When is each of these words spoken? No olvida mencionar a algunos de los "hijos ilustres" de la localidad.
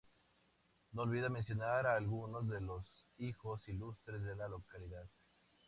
No 0.93 1.03
olvida 1.03 1.29
mencionar 1.29 1.85
a 1.85 1.95
algunos 1.95 2.47
de 2.49 2.59
los 2.59 2.87
"hijos 3.19 3.69
ilustres" 3.69 4.23
de 4.23 4.35
la 4.35 4.47
localidad. 4.47 5.05